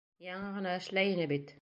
Яңы 0.27 0.49
ғына 0.57 0.75
эшләй 0.81 1.15
ине 1.17 1.31
бит. 1.37 1.49